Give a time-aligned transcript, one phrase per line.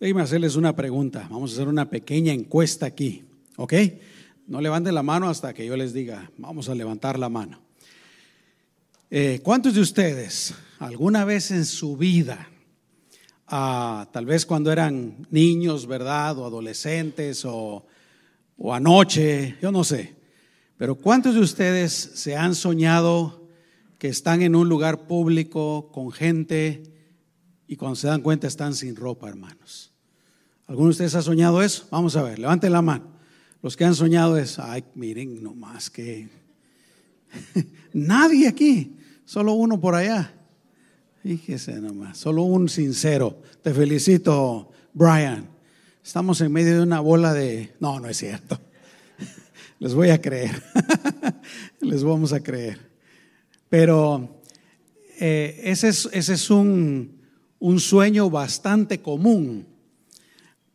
[0.00, 1.28] Déjenme hacerles una pregunta.
[1.30, 3.22] Vamos a hacer una pequeña encuesta aquí.
[3.58, 3.74] ¿Ok?
[4.46, 7.60] No levanten la mano hasta que yo les diga, vamos a levantar la mano.
[9.10, 12.48] Eh, ¿Cuántos de ustedes alguna vez en su vida,
[13.46, 16.38] ah, tal vez cuando eran niños, ¿verdad?
[16.38, 17.86] O adolescentes o,
[18.56, 20.16] o anoche, yo no sé,
[20.78, 23.46] pero ¿cuántos de ustedes se han soñado
[23.98, 26.84] que están en un lugar público con gente
[27.66, 29.89] y cuando se dan cuenta están sin ropa, hermanos?
[30.70, 31.88] ¿Alguno de ustedes ha soñado eso?
[31.90, 33.02] Vamos a ver, levanten la mano.
[33.60, 36.28] Los que han soñado eso, ay, miren nomás que
[37.92, 38.96] nadie aquí.
[39.24, 40.32] Solo uno por allá.
[41.24, 43.42] Fíjese nomás, solo un sincero.
[43.64, 45.48] Te felicito, Brian.
[46.04, 47.74] Estamos en medio de una bola de...
[47.80, 48.56] No, no es cierto.
[49.80, 50.62] Les voy a creer.
[51.80, 52.78] Les vamos a creer.
[53.68, 54.40] Pero
[55.18, 57.18] eh, ese es, un,
[57.78, 59.66] sueño bastante común.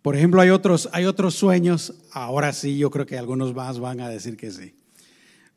[0.06, 4.02] Por ejemplo, hay otros, hay otros sueños, ahora sí, yo creo que algunos más van
[4.02, 4.76] a decir que sí.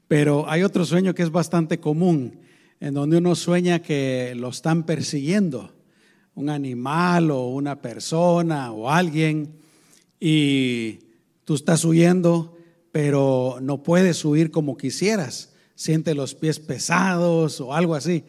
[0.06, 2.40] Pero hay otro sueño que es bastante común
[2.80, 5.74] en donde uno sueña que lo están persiguiendo,
[6.34, 9.52] un animal o una persona o alguien,
[10.18, 11.00] y
[11.44, 12.56] tú estás huyendo,
[12.90, 18.24] pero no puedes huir como quisieras, siente los pies pesados o algo así.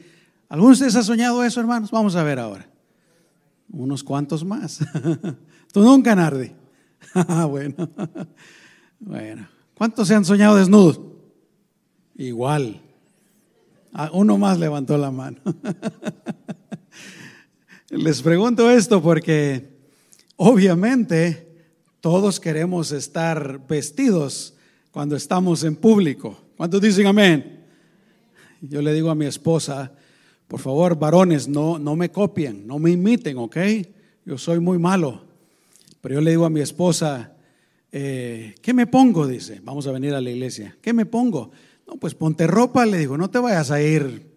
[0.50, 1.92] ¿Algunos de ustedes ha soñado eso, hermanos?
[1.92, 2.70] Vamos a ver ahora.
[3.72, 4.80] Unos cuantos más.
[5.72, 6.52] Tú nunca, Nardi.
[7.50, 7.90] bueno.
[9.00, 9.48] bueno.
[9.76, 11.00] ¿Cuántos se han soñado desnudos?
[12.16, 12.82] Igual.
[13.94, 15.38] Ah, uno más levantó la mano.
[17.90, 19.80] Les pregunto esto porque
[20.36, 21.48] obviamente
[22.02, 24.54] todos queremos estar vestidos
[24.92, 26.38] cuando estamos en público.
[26.58, 27.66] ¿Cuántos dicen amén?
[28.62, 29.94] Yo le digo a mi esposa,
[30.48, 33.58] por favor, varones, no, no me copien, no me imiten, ¿ok?
[34.26, 35.29] Yo soy muy malo.
[36.02, 37.36] Pero yo le digo a mi esposa,
[37.92, 39.28] eh, ¿qué me pongo?
[39.28, 40.78] Dice, vamos a venir a la iglesia.
[40.82, 41.52] ¿Qué me pongo?
[41.88, 44.30] No, pues ponte ropa, le digo, no te vayas a ir.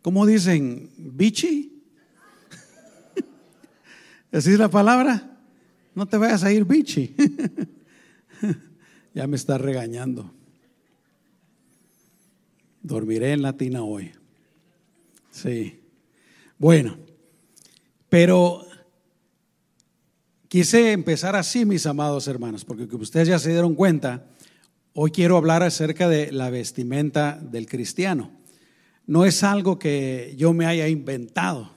[0.00, 0.90] ¿Cómo dicen?
[0.96, 1.82] ¿Bichi?
[4.32, 5.38] ¿Así es la palabra?
[5.94, 7.14] No te vayas a ir bichi.
[9.14, 10.32] ya me está regañando.
[12.80, 14.12] Dormiré en latina hoy.
[15.32, 15.80] Sí.
[16.58, 16.96] Bueno,
[18.08, 18.67] pero
[20.48, 24.24] quise empezar así, mis amados hermanos, porque ustedes ya se dieron cuenta
[25.00, 28.32] Hoy quiero hablar acerca de la vestimenta del cristiano.
[29.06, 31.70] No es algo que yo me haya inventado,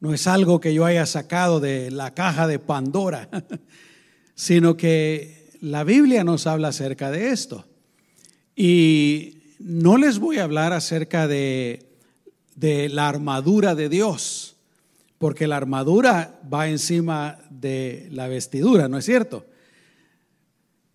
[0.00, 3.28] no es algo que yo haya sacado de la caja de Pandora,
[4.34, 7.64] sino que la Biblia nos habla acerca de esto.
[8.56, 11.86] Y no les voy a hablar acerca de,
[12.56, 14.56] de la armadura de Dios,
[15.18, 19.44] porque la armadura va encima de la vestidura, ¿no es cierto?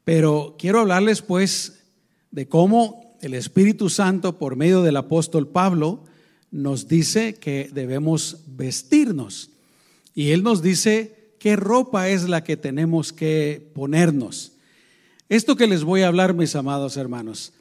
[0.03, 1.83] Pero quiero hablarles pues
[2.31, 6.03] de cómo el Espíritu Santo por medio del apóstol Pablo
[6.51, 9.49] nos dice que debemos vestirnos.
[10.13, 14.53] Y él nos dice qué ropa es la que tenemos que ponernos.
[15.29, 17.53] Esto que les voy a hablar, mis amados hermanos,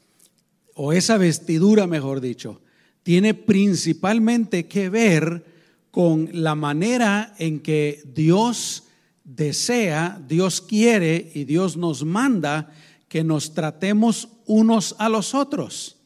[0.75, 2.61] o esa vestidura, mejor dicho,
[3.03, 5.52] tiene principalmente que ver
[5.93, 8.85] con la manera en que Dios
[9.23, 12.73] desea, Dios quiere y Dios nos manda
[13.09, 15.99] que nos tratemos unos a los otros.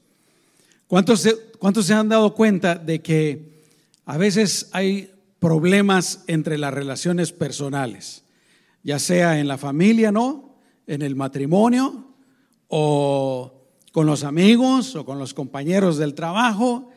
[0.89, 3.63] ¿Cuántos se, ¿Cuántos se han dado cuenta de que
[4.05, 8.25] a veces hay problemas entre las relaciones personales?
[8.83, 10.57] Ya sea en la familia, ¿no?
[10.89, 12.07] En el matrimonio
[12.67, 13.53] o
[13.93, 16.91] con los amigos o con los compañeros del trabajo.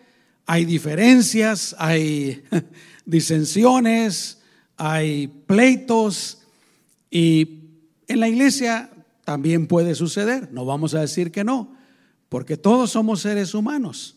[0.51, 2.41] Hay diferencias, hay
[3.05, 4.39] disensiones,
[4.77, 6.39] hay pleitos
[7.11, 7.65] y
[8.07, 8.89] en la iglesia
[9.25, 11.75] también puede suceder, no vamos a decir que no,
[12.29, 14.15] porque todos somos seres humanos.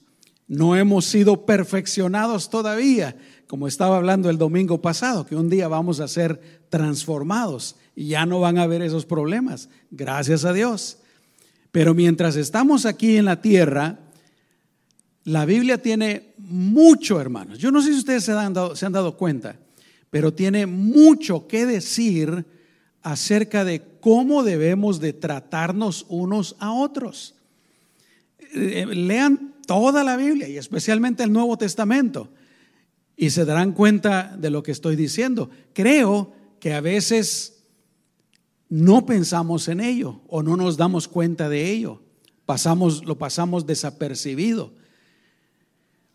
[0.48, 3.14] No hemos sido perfeccionados todavía,
[3.47, 8.25] como estaba hablando el domingo pasado, que un día vamos a ser transformados y ya
[8.25, 10.96] no van a haber esos problemas, gracias a Dios.
[11.73, 13.99] Pero mientras estamos aquí en la tierra,
[15.24, 17.58] la Biblia tiene mucho, hermanos.
[17.58, 18.52] Yo no sé si ustedes se han
[18.92, 19.56] dado, cuenta
[20.12, 22.44] pero tiene mucho que decir
[23.00, 27.34] acerca de cómo debemos de tratarnos unos a otros.
[28.54, 32.28] Eh, lean toda la Biblia y especialmente el Nuevo Testamento
[33.16, 35.48] y se darán cuenta de lo que estoy diciendo.
[35.72, 37.62] Creo que a veces
[38.68, 42.02] no pensamos en ello o no nos damos cuenta de ello.
[42.44, 44.75] Pasamos, lo pasamos desapercibido.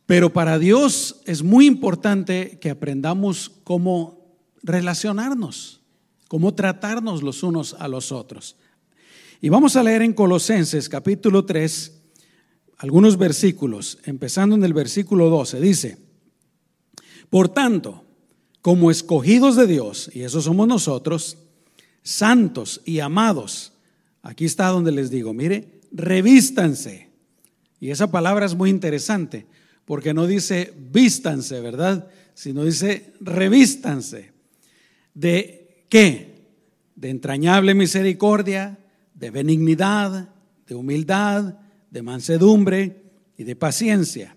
[0.07, 5.81] Pero para Dios es muy importante que aprendamos cómo relacionarnos,
[6.30, 8.56] cómo tratarnos los unos a los otros.
[9.42, 11.94] Y vamos a leer en Colosenses capítulo 3
[12.77, 15.59] algunos versículos, empezando en el versículo 12.
[15.59, 15.98] Dice,
[17.30, 18.06] por tanto,
[18.62, 21.38] como escogidos de Dios, y eso somos nosotros,
[22.01, 23.74] santos y amados,
[24.21, 27.10] aquí está donde les digo, mire, revístanse.
[27.81, 29.48] Y esa palabra es muy interesante,
[29.88, 32.10] porque no dice vístanse, ¿verdad?
[32.34, 34.34] Sino dice revístanse.
[35.13, 36.50] ¿De qué?
[36.94, 38.78] De entrañable misericordia,
[39.13, 40.28] de benignidad,
[40.68, 43.01] de humildad, de mansedumbre
[43.38, 44.36] y de paciencia.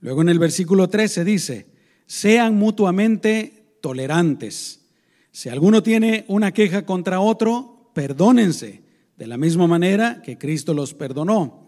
[0.00, 1.66] Luego en el versículo 13 dice,
[2.04, 4.84] sean mutuamente tolerantes.
[5.32, 8.82] Si alguno tiene una queja contra otro, perdónense
[9.16, 11.67] de la misma manera que Cristo los perdonó.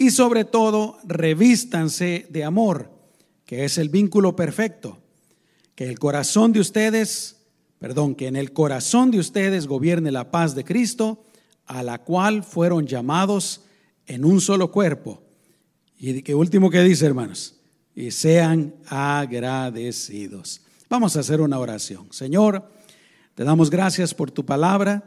[0.00, 2.88] Y sobre todo, revístanse de amor,
[3.44, 4.98] que es el vínculo perfecto.
[5.74, 7.36] Que el corazón de ustedes,
[7.80, 11.24] perdón, que en el corazón de ustedes gobierne la paz de Cristo,
[11.66, 13.62] a la cual fueron llamados
[14.06, 15.20] en un solo cuerpo.
[15.98, 17.56] Y qué último que dice, hermanos,
[17.96, 20.62] y sean agradecidos.
[20.88, 22.06] Vamos a hacer una oración.
[22.12, 22.70] Señor,
[23.34, 25.02] te damos gracias por tu palabra.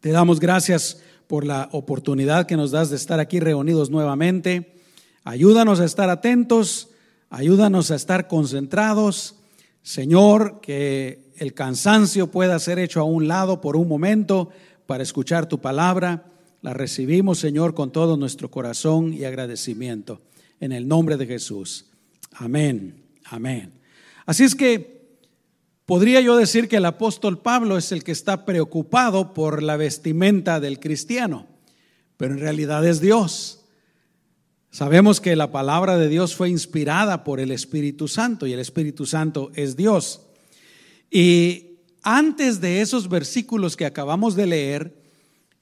[0.00, 4.74] Te damos gracias por la oportunidad que nos das de estar aquí reunidos nuevamente.
[5.24, 6.88] Ayúdanos a estar atentos,
[7.30, 9.36] ayúdanos a estar concentrados.
[9.82, 14.50] Señor, que el cansancio pueda ser hecho a un lado por un momento
[14.86, 16.24] para escuchar tu palabra.
[16.62, 20.22] La recibimos, Señor, con todo nuestro corazón y agradecimiento.
[20.60, 21.86] En el nombre de Jesús.
[22.32, 23.02] Amén.
[23.24, 23.72] Amén.
[24.26, 24.93] Así es que
[25.86, 30.60] podría yo decir que el apóstol Pablo es el que está preocupado por la vestimenta
[30.60, 31.46] del cristiano,
[32.16, 33.64] pero en realidad es Dios.
[34.70, 39.06] Sabemos que la palabra de Dios fue inspirada por el Espíritu Santo y el Espíritu
[39.06, 40.22] Santo es Dios.
[41.10, 45.00] Y antes de esos versículos que acabamos de leer,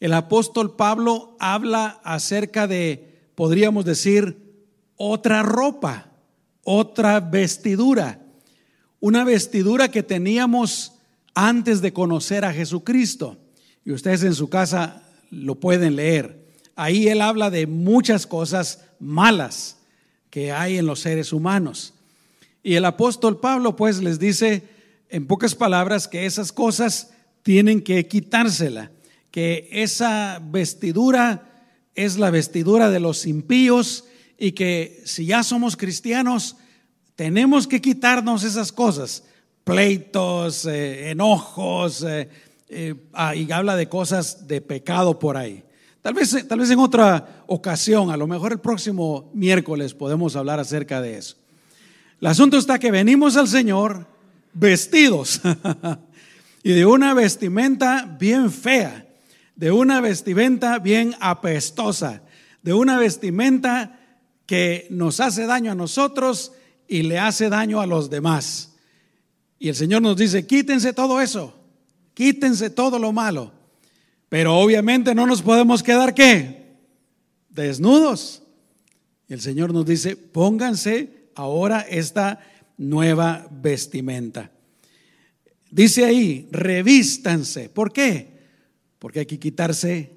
[0.01, 4.67] el apóstol Pablo habla acerca de, podríamos decir,
[4.97, 6.11] otra ropa,
[6.65, 8.22] otra vestidura,
[9.03, 10.95] una vestidura que teníamos
[11.35, 13.37] antes de conocer a Jesucristo.
[13.85, 16.47] Y ustedes en su casa lo pueden leer.
[16.77, 19.77] Ahí él habla de muchas cosas malas
[20.31, 21.93] que hay en los seres humanos.
[22.63, 24.63] Y el apóstol Pablo pues les dice
[25.11, 27.11] en pocas palabras que esas cosas
[27.43, 28.91] tienen que quitársela
[29.33, 31.49] que esa vestidura
[31.95, 34.05] es la vestidura de los impíos
[34.39, 36.57] y que si ya somos cristianos,
[37.17, 39.25] tenemos que quitarnos esas cosas,
[39.65, 42.29] pleitos, eh, enojos, eh,
[42.69, 45.63] eh, ah, y habla de cosas de pecado por ahí.
[46.01, 50.59] Tal vez, tal vez en otra ocasión, a lo mejor el próximo miércoles podemos hablar
[50.59, 51.37] acerca de eso.
[52.21, 54.07] El asunto está que venimos al Señor
[54.53, 55.41] vestidos
[56.63, 59.07] y de una vestimenta bien fea
[59.57, 62.23] de una vestimenta bien apestosa,
[62.63, 63.99] de una vestimenta
[64.47, 66.53] que nos hace daño a nosotros
[66.93, 68.73] y le hace daño a los demás.
[69.59, 71.55] Y el Señor nos dice, quítense todo eso,
[72.15, 73.53] quítense todo lo malo.
[74.29, 76.77] Pero obviamente no nos podemos quedar qué?
[77.49, 78.43] Desnudos.
[79.29, 82.41] El Señor nos dice, pónganse ahora esta
[82.77, 84.51] nueva vestimenta.
[85.71, 87.69] Dice ahí, revístanse.
[87.69, 88.33] ¿Por qué?
[89.03, 90.13] porque hay que quitarse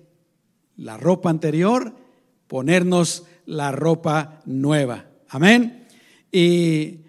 [0.77, 1.95] la ropa anterior,
[2.45, 5.07] ponernos la ropa nueva.
[5.27, 5.84] Amén.
[6.35, 6.99] Y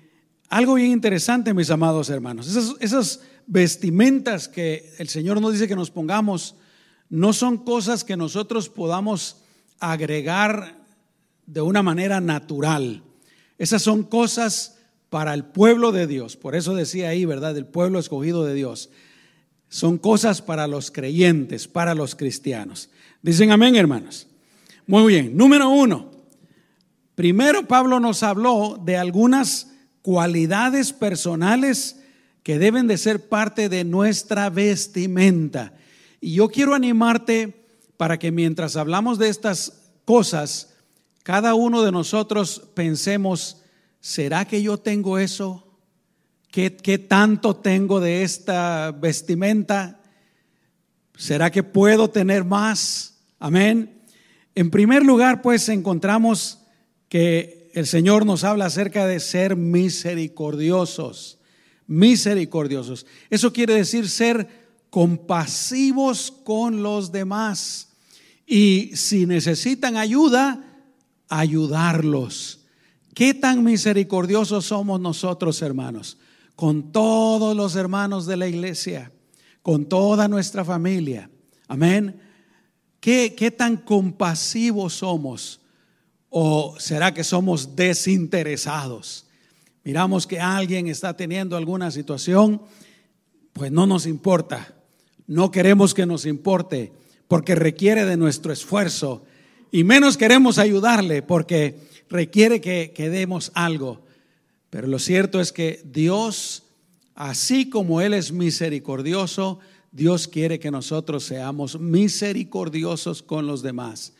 [0.50, 2.46] algo bien interesante, mis amados hermanos,
[2.78, 6.54] esas, vestimentas que el Señor nos dice que nos pongamos,
[7.08, 9.38] no son cosas que nosotros podamos
[9.80, 10.78] agregar
[11.44, 13.02] de una manera natural.
[13.58, 14.78] Esas son cosas
[15.10, 16.36] para el pueblo de Dios.
[16.36, 17.56] Por eso decía ahí, ¿verdad?
[17.56, 18.90] El pueblo escogido de Dios
[19.68, 22.90] son cosas para los creyentes, para los cristianos.
[23.22, 24.28] Dicen amén, hermanos.
[24.86, 26.15] Muy bien, número uno.
[27.16, 31.98] Primero Pablo nos habló de algunas cualidades personales
[32.42, 35.72] que deben de ser parte de nuestra vestimenta.
[36.20, 40.74] Y yo quiero animarte para que mientras hablamos de estas cosas,
[41.22, 43.62] cada uno de nosotros pensemos,
[43.98, 45.66] ¿será que yo tengo eso?
[46.50, 50.02] ¿Qué, tanto tengo de esta vestimenta?
[51.16, 53.18] ¿Será que puedo tener más?
[53.38, 54.02] Amén.
[54.54, 56.65] En primer lugar, pues encontramos
[57.08, 61.38] que el Señor nos habla acerca de ser misericordiosos,
[61.86, 63.06] misericordiosos.
[63.30, 64.48] Eso quiere decir ser
[64.90, 67.88] compasivos con los demás.
[68.46, 70.82] Y si necesitan ayuda,
[71.28, 72.60] ayudarlos.
[73.14, 76.18] ¿Qué tan misericordiosos somos nosotros, hermanos?
[76.56, 79.12] con todos los hermanos de la iglesia,
[79.62, 81.30] con toda nuestra familia.
[81.68, 82.18] Amén.
[82.98, 85.60] ¿Qué, qué tan compasivos somos?
[86.38, 89.24] ¿O será que somos desinteresados?
[89.84, 92.60] Miramos que alguien está teniendo alguna situación,
[93.54, 94.74] pues no nos importa.
[95.26, 96.92] No queremos que nos importe
[97.26, 99.24] porque requiere de nuestro esfuerzo
[99.72, 101.78] y menos queremos ayudarle porque
[102.10, 104.04] requiere que, demos algo.
[104.68, 106.64] Pero lo cierto es que Dios,
[107.14, 109.58] así como Él es misericordioso,
[109.90, 114.12] Dios quiere que nosotros seamos misericordiosos con los demás.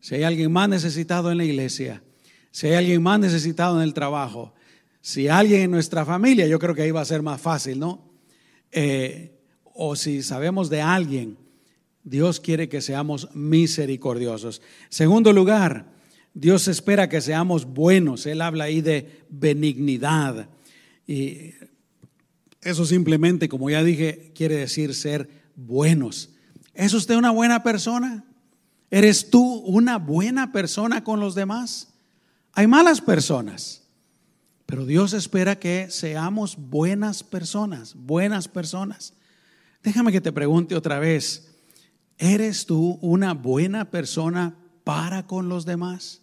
[0.00, 2.02] Si hay alguien más necesitado en la iglesia,
[2.50, 4.54] si hay alguien más necesitado en el trabajo,
[5.00, 8.10] si alguien en nuestra familia, yo creo que ahí va a ser más fácil, ¿no?
[8.72, 11.38] Eh, o si sabemos de alguien,
[12.02, 14.62] Dios quiere que seamos misericordiosos.
[14.88, 15.92] Segundo lugar,
[16.34, 18.26] Dios espera que seamos buenos.
[18.26, 20.48] Él habla ahí de benignidad.
[21.06, 21.54] Y
[22.62, 26.30] eso simplemente, como ya dije, quiere decir ser buenos.
[26.74, 28.24] ¿Es usted una buena persona?
[28.90, 31.88] ¿Eres tú una buena persona con los demás?
[32.52, 33.82] Hay malas personas,
[34.66, 39.14] pero Dios espera que seamos buenas personas, buenas personas.
[39.82, 41.52] Déjame que te pregunte otra vez,
[42.18, 46.22] ¿eres tú una buena persona para con los demás?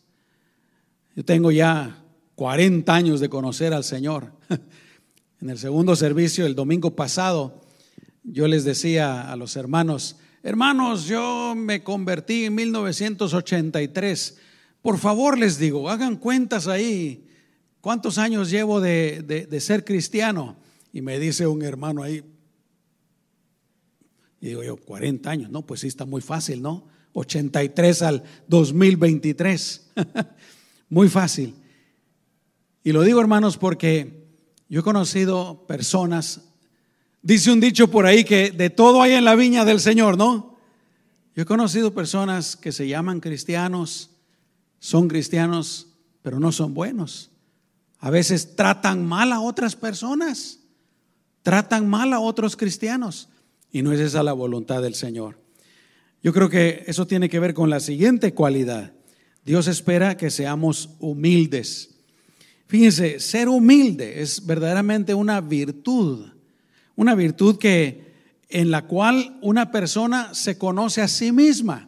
[1.15, 2.03] Yo tengo ya
[2.35, 4.33] 40 años de conocer al Señor.
[5.39, 7.61] En el segundo servicio, el domingo pasado,
[8.23, 10.17] yo les decía a los hermanos,
[10.49, 14.37] hermanos, yo me convertí en 1983.
[14.81, 17.27] Por favor, les digo, hagan cuentas ahí.
[17.81, 20.57] ¿Cuántos años llevo de, de ser cristiano?
[20.93, 22.23] Y me dice un hermano ahí,
[24.39, 26.87] y digo yo, 40 años, no, pues sí está muy fácil, ¿no?
[27.13, 29.91] 83 al 2023.
[30.89, 31.55] muy fácil.
[32.83, 34.27] Y lo digo, hermanos, porque
[34.69, 36.46] yo he conocido personas,
[37.21, 40.57] dice un dicho por ahí que de todo hay en la viña del Señor, ¿no?
[41.35, 44.09] Yo he conocido personas que se llaman cristianos,
[44.79, 45.87] son cristianos,
[46.21, 47.31] pero no son buenos.
[47.99, 50.59] A veces tratan mal a otras personas,
[51.43, 53.29] tratan mal a otros cristianos.
[53.71, 55.39] Y no es esa la voluntad del Señor.
[56.23, 58.93] Yo creo que eso tiene que ver con la siguiente cualidad.
[59.45, 61.95] Dios espera que seamos humildes.
[62.67, 66.31] Fíjense, ser humilde es verdaderamente una virtud,
[66.97, 68.05] una virtud que
[68.49, 71.87] en la cual una persona se conoce a sí misma,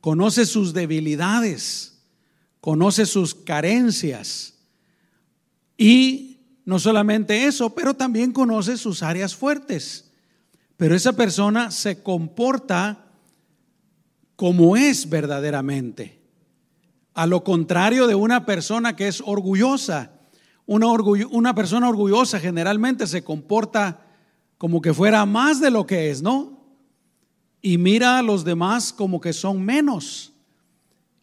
[0.00, 1.98] conoce sus debilidades,
[2.60, 4.54] conoce sus carencias
[5.76, 10.10] y no solamente eso, pero también conoce sus áreas fuertes.
[10.76, 13.06] Pero esa persona se comporta
[14.34, 16.18] como es verdaderamente.
[17.14, 20.12] A lo contrario de una persona que es orgullosa.
[20.66, 24.05] Una, una, persona orgullosa generalmente se comporta
[24.58, 26.56] como que fuera más de lo que es, ¿no?
[27.60, 30.32] Y mira a los demás como que son menos.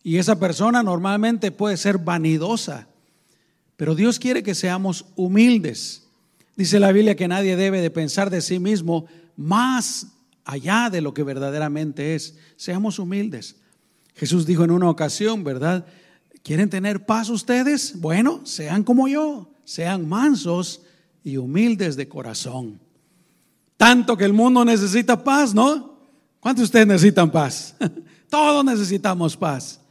[0.03, 2.87] Y esa persona normalmente puede ser vanidosa.
[3.77, 6.03] Pero Dios quiere que seamos humildes.
[6.55, 10.07] Dice la Biblia que nadie debe de pensar de sí mismo más
[10.45, 12.37] allá de lo que verdaderamente es.
[12.57, 13.55] Seamos humildes.
[14.15, 15.85] Jesús dijo en una ocasión, ¿verdad?
[16.43, 17.99] ¿Quieren tener paz ustedes?
[17.99, 20.81] Bueno, sean como yo, sean mansos
[21.23, 22.82] y humildes de corazón.
[23.83, 25.99] Tanto que el mundo necesita paz, ¿no?
[26.39, 27.75] ¿Cuántos de ustedes necesitan paz?
[28.29, 29.81] Todos necesitamos paz.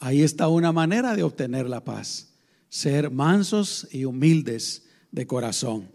[0.00, 2.32] Ahí está una manera de obtener la paz.
[2.68, 4.82] Ser mansos y humildes
[5.12, 5.88] de corazón.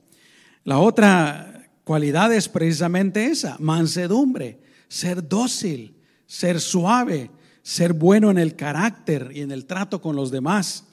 [0.63, 5.93] La otra cualidad es precisamente esa, mansedumbre, ser dócil,
[6.25, 10.85] ser suave, ser bueno en el carácter y en el trato con los demás.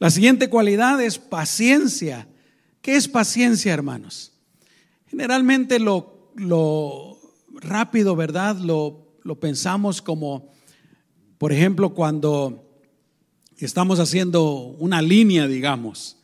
[0.00, 2.26] La siguiente cualidad es paciencia.
[2.82, 4.32] ¿Qué es paciencia, hermanos?
[5.08, 7.18] Generalmente lo, lo
[7.54, 8.56] rápido, ¿verdad?
[8.56, 10.50] Lo, lo pensamos como,
[11.38, 12.66] por ejemplo, cuando
[13.58, 16.18] estamos haciendo una línea, digamos,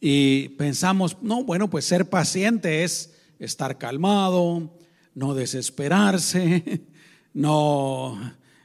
[0.00, 4.76] y pensamos, no, bueno, pues ser paciente es estar calmado,
[5.14, 6.82] no desesperarse,
[7.34, 8.18] no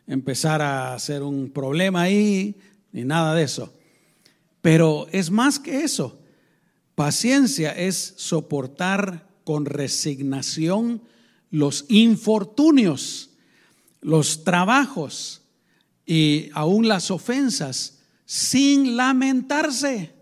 [0.08, 2.60] empezar a hacer un problema ahí,
[2.92, 3.74] ni nada de eso.
[4.62, 6.20] Pero es más que eso.
[6.96, 11.02] Paciencia es soportar con resignación
[11.50, 13.32] los infortunios,
[14.02, 15.42] los trabajos
[16.06, 20.14] y aún las ofensas sin lamentarse.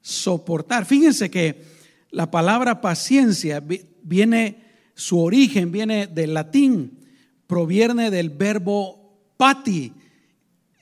[0.00, 0.86] Soportar.
[0.86, 1.62] Fíjense que
[2.10, 3.62] la palabra paciencia
[4.02, 7.06] viene, su origen viene del latín,
[7.46, 9.92] proviene del verbo pati,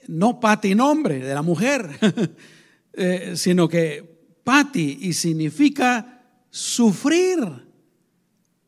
[0.09, 1.91] no pati nombre de la mujer,
[2.93, 4.17] eh, sino que
[4.47, 6.16] Pati y significa
[6.51, 7.39] sufrir.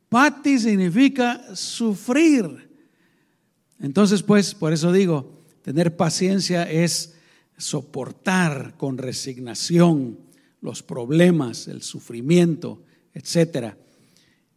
[0.09, 2.69] Pati significa sufrir.
[3.81, 7.15] Entonces, pues, por eso digo, tener paciencia es
[7.57, 10.19] soportar con resignación
[10.61, 12.83] los problemas, el sufrimiento,
[13.13, 13.77] etcétera.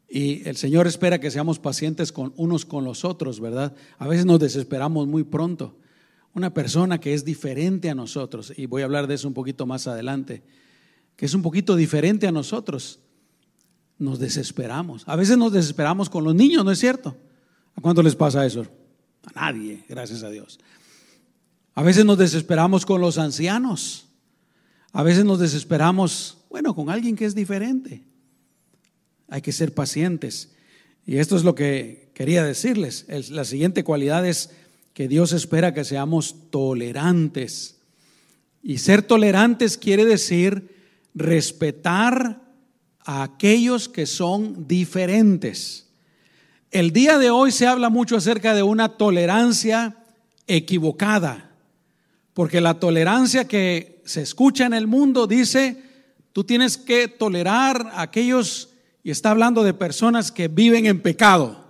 [0.09, 3.75] Y el Señor espera que seamos pacientes con unos con los otros, ¿verdad?
[3.97, 5.77] A veces nos desesperamos muy pronto.
[6.33, 9.65] Una persona que es diferente a nosotros, y voy a hablar de eso un poquito
[9.65, 10.43] más adelante,
[11.15, 12.99] que es un poquito diferente a nosotros,
[14.01, 15.03] nos desesperamos.
[15.05, 17.15] A veces nos desesperamos con los niños, ¿no es cierto?
[17.75, 18.65] ¿A cuánto les pasa eso?
[19.23, 20.59] A nadie, gracias a Dios.
[21.75, 24.07] A veces nos desesperamos con los ancianos.
[24.91, 28.03] A veces nos desesperamos, bueno, con alguien que es diferente.
[29.29, 30.51] Hay que ser pacientes.
[31.05, 33.05] Y esto es lo que quería decirles.
[33.29, 34.49] La siguiente cualidad es
[34.93, 37.77] que Dios espera que seamos tolerantes.
[38.63, 40.75] Y ser tolerantes quiere decir
[41.13, 42.40] respetar
[43.05, 45.87] a aquellos que son diferentes.
[46.71, 49.97] El día de hoy se habla mucho acerca de una tolerancia
[50.47, 51.51] equivocada,
[52.33, 55.83] porque la tolerancia que se escucha en el mundo dice,
[56.33, 58.69] tú tienes que tolerar a aquellos,
[59.03, 61.65] y está hablando de personas que viven en pecado.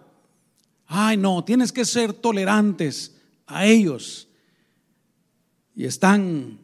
[0.85, 3.15] Ay, no, tienes que ser tolerantes
[3.47, 4.27] a ellos.
[5.73, 6.59] Y están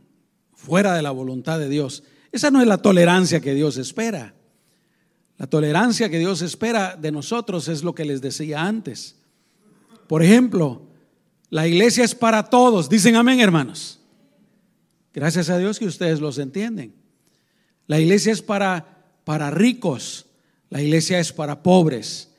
[0.53, 2.03] fuera de la voluntad de Dios.
[2.31, 4.33] Esa no es la tolerancia que Dios espera.
[5.37, 9.15] La tolerancia que Dios espera de nosotros es lo que les decía antes.
[10.07, 10.81] Por ejemplo,
[11.49, 12.89] la iglesia es para todos.
[12.89, 13.99] Dicen amén, hermanos.
[15.13, 16.93] Gracias a Dios que ustedes los entienden.
[17.85, 20.25] La iglesia es para, para ricos.
[20.69, 22.31] La iglesia es para pobres.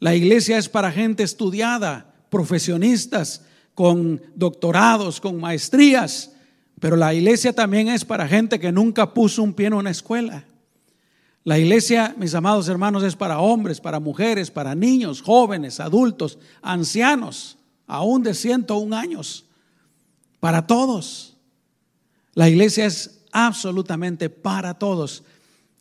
[0.00, 3.42] La iglesia es para gente estudiada, profesionistas,
[3.74, 6.32] con doctorados, con maestrías.
[6.80, 10.44] Pero la iglesia también es para gente que nunca puso un pie en una escuela.
[11.44, 17.56] La iglesia, mis amados hermanos, es para hombres, para mujeres, para niños, jóvenes, adultos, ancianos,
[17.86, 19.46] aún de 101 años,
[20.40, 21.36] para todos.
[22.34, 25.24] La iglesia es absolutamente para todos.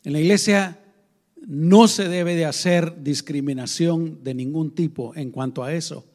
[0.03, 0.79] En la iglesia
[1.45, 6.05] no se debe de hacer discriminación de ningún tipo en cuanto a eso.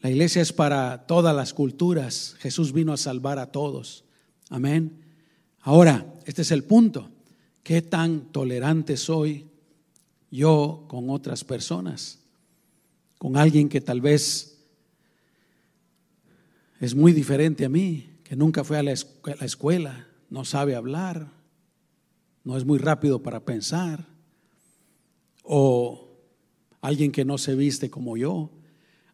[0.00, 2.34] La iglesia es para todas las culturas.
[2.40, 4.04] Jesús vino a salvar a todos.
[4.50, 5.00] Amén.
[5.60, 7.11] Ahora, este es el punto.
[7.62, 9.46] ¿Qué tan tolerante soy
[10.30, 12.20] yo con otras personas?
[13.18, 14.58] Con alguien que tal vez
[16.80, 21.30] es muy diferente a mí, que nunca fue a la escuela, no sabe hablar,
[22.44, 24.08] no es muy rápido para pensar,
[25.44, 26.08] o
[26.80, 28.50] alguien que no se viste como yo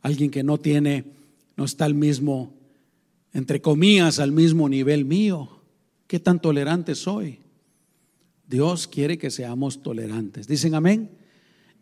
[0.02, 1.04] alguien que no tiene,
[1.56, 2.54] no está al mismo,
[3.32, 5.62] entre comillas, al mismo nivel mío.
[6.06, 7.40] ¿Qué tan tolerante soy?
[8.48, 10.48] Dios quiere que seamos tolerantes.
[10.48, 11.10] Dicen amén.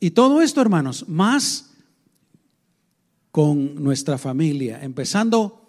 [0.01, 1.71] Y todo esto, hermanos, más
[3.31, 5.63] con nuestra familia, empezando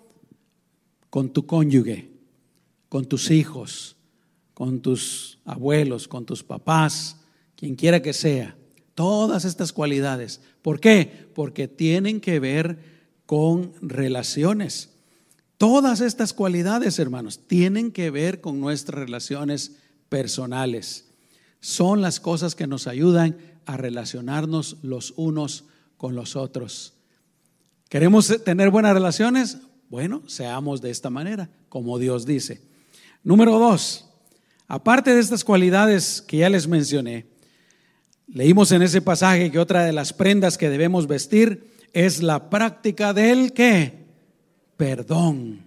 [1.10, 2.10] con tu cónyuge,
[2.90, 3.96] con tus hijos,
[4.54, 7.18] con tus abuelos, con tus papás,
[7.56, 8.58] quien quiera que sea.
[8.96, 10.42] Todas estas cualidades.
[10.64, 11.30] ¿Por qué?
[11.36, 12.80] Porque tienen que ver
[13.28, 14.90] con relaciones.
[15.58, 19.78] Todas estas cualidades, hermanos, tienen que ver con nuestras relaciones
[20.10, 21.06] personales.
[21.60, 25.66] Son las cosas que nos ayudan a relacionarnos los unos
[25.98, 26.94] con los otros.
[27.90, 29.58] ¿Queremos tener buenas relaciones?
[29.90, 32.62] Bueno, seamos de esta manera, como Dios dice.
[33.24, 34.06] Número dos,
[34.68, 37.26] aparte de estas cualidades que ya les mencioné,
[38.28, 43.14] Leímos en ese pasaje que otra de las prendas que debemos vestir es la práctica
[43.14, 44.06] del qué?
[44.76, 45.66] Perdón.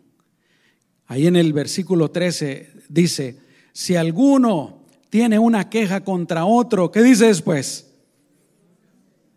[1.06, 3.38] Ahí en el versículo 13 dice,
[3.72, 4.80] si alguno
[5.10, 7.90] tiene una queja contra otro, ¿qué dice después?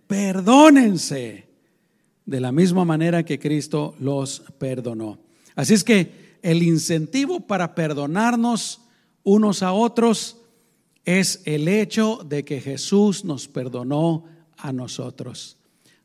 [0.07, 1.47] Perdónense
[2.25, 5.19] de la misma manera que Cristo los perdonó.
[5.55, 8.81] Así es que el incentivo para perdonarnos
[9.23, 10.37] unos a otros
[11.05, 14.25] es el hecho de que Jesús nos perdonó
[14.57, 15.57] a nosotros.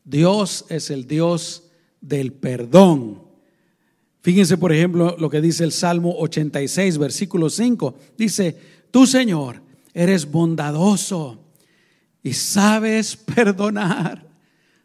[0.05, 1.65] Dios es el Dios
[2.01, 3.28] del perdón.
[4.29, 7.97] Fíjense, por ejemplo, lo que dice el Salmo 86, versículo 5.
[8.19, 8.55] Dice,
[8.91, 9.63] tú Señor,
[9.95, 11.43] eres bondadoso
[12.23, 14.29] y sabes perdonar.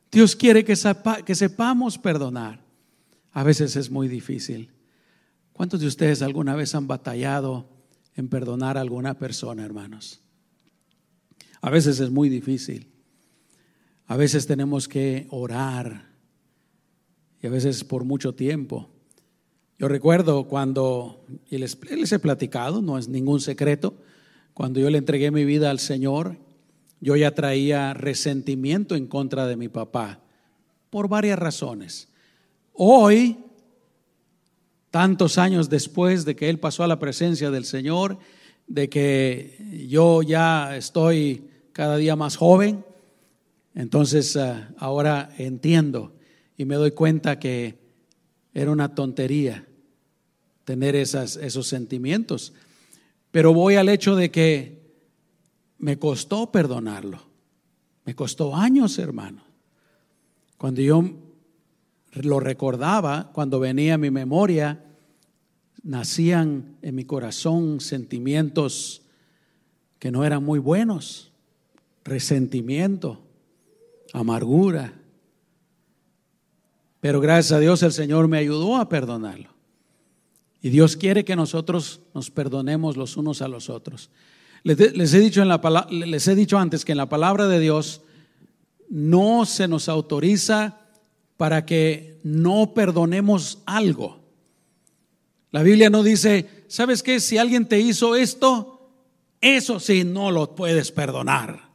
[0.10, 0.76] Dios quiere que,
[1.26, 2.64] que sepamos perdonar.
[3.34, 4.72] A veces es muy difícil.
[5.52, 7.68] ¿Cuántos de ustedes alguna vez han batallado
[8.16, 10.22] en perdonar a alguna persona, hermanos.
[11.60, 12.88] A veces es muy difícil.
[14.06, 16.14] A veces tenemos que orar
[17.42, 18.93] y a veces por mucho tiempo.
[19.84, 21.78] Yo recuerdo cuando, y les,
[22.14, 23.96] he platicado, no es ningún secreto,
[24.54, 26.38] cuando yo le entregué mi vida al Señor,
[27.02, 30.22] yo ya traía resentimiento en contra de mi papá
[30.90, 32.08] por varias razones.
[32.72, 33.40] Hoy,
[34.90, 38.18] tantos años después de que él pasó a la presencia del Señor,
[38.68, 42.86] de que yo ya estoy cada día más joven,
[43.76, 46.14] entonces ah, ahora entiendo
[46.56, 47.78] y me doy cuenta que
[48.54, 49.68] era una tontería
[50.66, 52.54] tener esos sentimientos.
[53.32, 54.84] Pero voy al hecho de que
[55.78, 57.22] me costó perdonarlo.
[58.06, 59.44] Me costó años, hermano.
[60.58, 61.04] Cuando yo
[62.14, 64.84] lo recordaba, cuando venía a mi memoria,
[65.84, 69.02] nacían en mi corazón sentimientos
[70.00, 71.32] que no eran muy buenos,
[72.04, 73.22] resentimiento,
[74.14, 74.94] amargura.
[77.00, 79.53] Pero gracias a Dios el Señor me ayudó a perdonarlo.
[80.64, 84.10] Y Dios quiere que nosotros nos perdonemos los unos a los otros.
[84.64, 88.00] Les, he, dicho en la, les he dicho antes que en la palabra de Dios
[88.90, 90.80] no se nos autoriza
[91.36, 94.22] para que no perdonemos algo.
[95.52, 97.20] La Biblia no dice, ¿sabes qué?
[97.20, 98.90] Si alguien te hizo esto,
[99.42, 101.72] eso sí no lo puedes perdonar.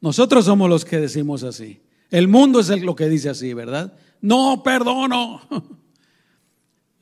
[0.00, 1.82] Nosotros somos los que decimos así.
[2.10, 3.92] El mundo es lo que dice así, ¿verdad?
[4.22, 5.42] No perdono.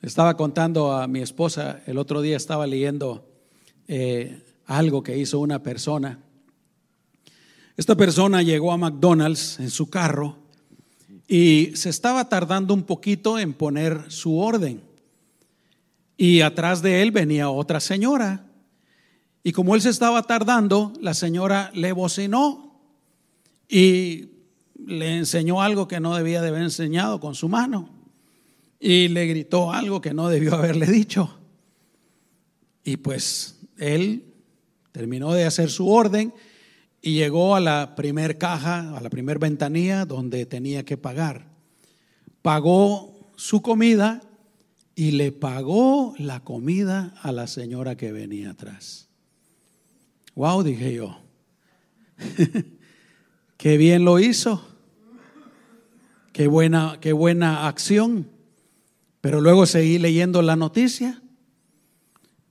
[0.01, 3.27] Estaba contando a mi esposa, el otro día estaba leyendo
[3.87, 6.19] eh, algo que hizo una persona.
[7.75, 10.37] Esta persona llegó a McDonald's en su carro
[11.27, 14.81] y se estaba tardando un poquito en poner su orden.
[16.15, 18.45] Y atrás de él venía otra señora.
[19.43, 22.81] Y como él se estaba tardando, la señora le bocinó
[23.67, 24.29] y
[24.85, 27.96] le enseñó algo que no debía de haber enseñado con su mano
[28.79, 31.37] y le gritó algo que no debió haberle dicho.
[32.83, 34.33] Y pues él
[34.91, 36.33] terminó de hacer su orden
[37.01, 41.47] y llegó a la primer caja, a la primer ventanilla donde tenía que pagar.
[42.41, 44.21] Pagó su comida
[44.95, 49.09] y le pagó la comida a la señora que venía atrás.
[50.33, 51.19] Wow, dije yo.
[53.57, 54.67] qué bien lo hizo.
[56.31, 58.36] Qué buena, qué buena acción.
[59.21, 61.21] Pero luego seguí leyendo la noticia.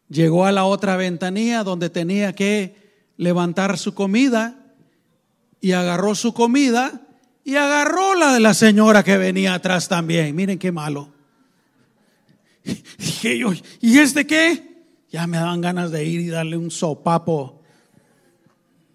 [0.09, 2.77] Llegó a la otra ventanilla donde tenía que
[3.17, 4.75] levantar su comida
[5.61, 7.07] y agarró su comida
[7.45, 10.35] y agarró la de la señora que venía atrás también.
[10.35, 11.13] Miren qué malo.
[12.99, 14.85] Dije yo, ¿y este qué?
[15.11, 17.63] Ya me daban ganas de ir y darle un sopapo.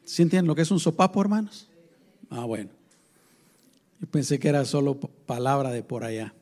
[0.04, 1.70] ¿Sí entienden lo que es un sopapo, hermanos?
[2.30, 2.70] Ah, bueno.
[4.00, 6.34] Yo pensé que era solo palabra de por allá.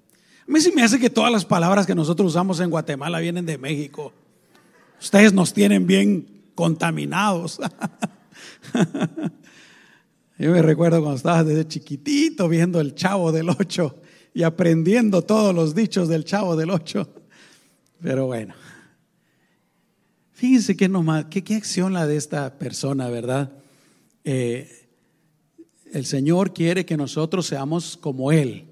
[0.49, 3.45] A mí sí me hace que todas las palabras que nosotros usamos en Guatemala vienen
[3.45, 4.12] de México.
[4.99, 7.59] Ustedes nos tienen bien contaminados.
[10.39, 14.01] Yo me recuerdo cuando estaba desde chiquitito viendo el Chavo del Ocho
[14.33, 17.07] y aprendiendo todos los dichos del Chavo del Ocho.
[18.01, 18.55] Pero bueno,
[20.31, 23.51] fíjense qué, nomás, qué, acción la de esta persona, ¿verdad?
[24.23, 24.88] Eh,
[25.93, 28.68] el Señor quiere que nosotros seamos como Él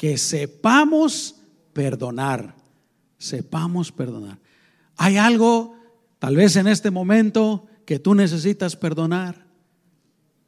[0.00, 1.36] que sepamos
[1.74, 2.56] perdonar,
[3.18, 4.38] sepamos perdonar.
[4.96, 5.76] Hay algo,
[6.18, 9.44] tal vez en este momento, que tú necesitas perdonar.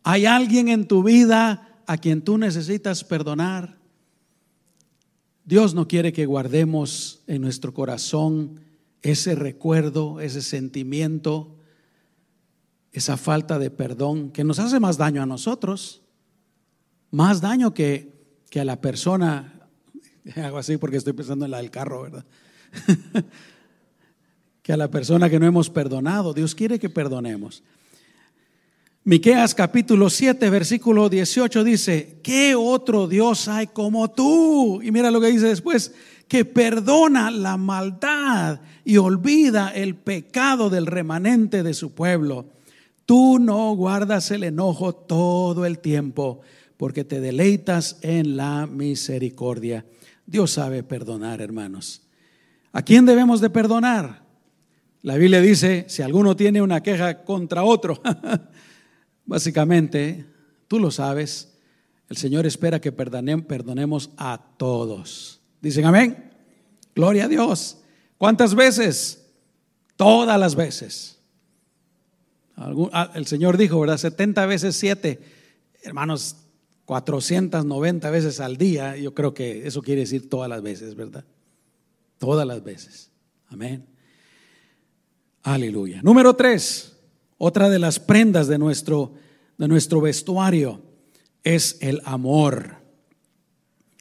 [0.04, 3.76] Hay alguien en tu vida a quien tú necesitas perdonar.
[5.44, 8.58] Dios no quiere que guardemos en nuestro corazón
[9.02, 11.58] ese recuerdo, ese sentimiento,
[12.90, 16.00] esa falta de perdón que nos hace más daño a nosotros,
[17.10, 18.11] más daño que
[18.52, 19.50] que a la persona,
[20.36, 22.26] hago así porque estoy pensando en la del carro, ¿verdad?
[24.62, 27.62] que a la persona que no hemos perdonado, Dios quiere que perdonemos.
[29.04, 34.82] Miqueas capítulo 7, versículo 18 dice, ¿qué otro Dios hay como tú?
[34.82, 35.94] Y mira lo que dice después,
[36.28, 42.50] que perdona la maldad y olvida el pecado del remanente de su pueblo.
[43.06, 46.42] Tú no guardas el enojo todo el tiempo
[46.82, 49.86] porque te deleitas en la misericordia.
[50.26, 52.02] Dios sabe perdonar, hermanos.
[52.72, 54.24] ¿A quién debemos de perdonar?
[55.02, 58.02] La Biblia dice, si alguno tiene una queja contra otro,
[59.26, 60.26] básicamente,
[60.66, 61.56] tú lo sabes,
[62.08, 65.40] el Señor espera que perdonemos a todos.
[65.60, 66.32] Dicen amén.
[66.96, 67.78] Gloria a Dios.
[68.18, 69.24] ¿Cuántas veces?
[69.94, 71.20] Todas las veces.
[72.56, 73.98] Ah, el Señor dijo, ¿verdad?
[73.98, 75.20] 70 veces 7.
[75.84, 76.41] Hermanos,
[76.92, 81.24] 490 veces al día, yo creo que eso quiere decir todas las veces, ¿verdad?
[82.18, 83.10] Todas las veces.
[83.48, 83.86] Amén.
[85.42, 86.02] Aleluya.
[86.02, 86.92] Número tres,
[87.38, 89.14] otra de las prendas de nuestro,
[89.56, 90.82] de nuestro vestuario
[91.42, 92.76] es el amor.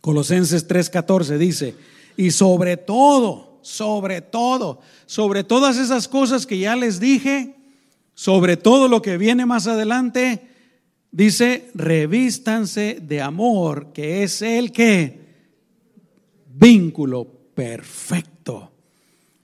[0.01, 1.75] Colosenses 3:14 dice,
[2.17, 7.55] y sobre todo, sobre todo, sobre todas esas cosas que ya les dije,
[8.15, 10.50] sobre todo lo que viene más adelante,
[11.11, 15.21] dice, revístanse de amor, que es el que
[16.47, 18.71] vínculo perfecto.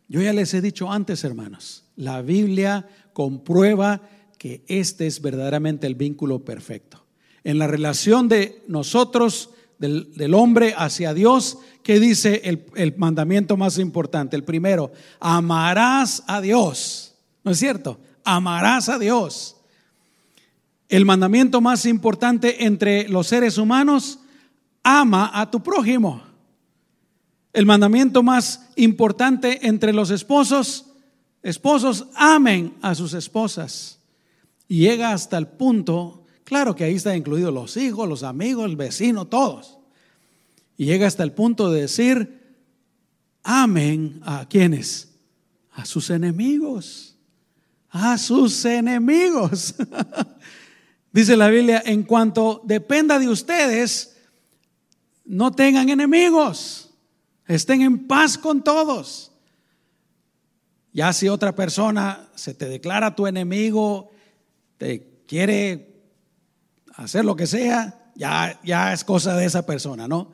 [0.08, 4.01] Yo ya les he dicho antes, hermanos, la Biblia comprueba
[4.38, 7.06] que este es verdaderamente el vínculo perfecto.
[7.43, 9.49] En la relación de nosotros,
[9.80, 14.36] del, hombre hacia Dios, ¿qué dice el, el mandamiento más importante?
[14.36, 17.15] El primero, amarás a Dios.
[17.43, 17.99] ¿No es cierto?
[18.23, 19.57] Amarás a Dios.
[20.89, 24.19] El mandamiento más importante entre los seres humanos,
[24.84, 26.23] ama a tu prójimo.
[27.52, 30.86] El mandamiento más importante entre los esposos,
[31.43, 34.00] esposos amen a sus esposas.
[34.67, 38.78] Y llega hasta el punto, claro que ahí está incluido los hijos, los amigos, el
[38.78, 39.78] vecino, todos.
[40.78, 42.58] Y llega hasta el punto de decir,
[43.43, 45.10] amen a quienes,
[45.71, 47.17] a sus enemigos,
[47.89, 49.76] a sus enemigos.
[51.17, 54.17] Dice la Biblia, en cuanto dependa de ustedes,
[55.25, 56.91] no tengan enemigos,
[57.47, 59.32] estén en paz con todos.
[60.93, 64.12] Ya si otra persona se te declara tu enemigo,
[64.77, 66.03] te quiere
[66.93, 70.32] hacer lo que sea, ya, ya es cosa de esa persona, ¿no?